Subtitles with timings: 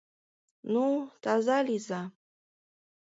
[0.73, 0.85] —Ну,
[1.23, 2.01] таза лийза!